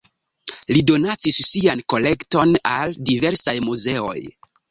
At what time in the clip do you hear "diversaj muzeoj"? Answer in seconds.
3.11-4.19